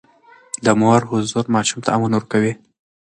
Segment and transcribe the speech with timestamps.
[0.65, 2.53] د مور حضور ماشوم ته امن ورکوي.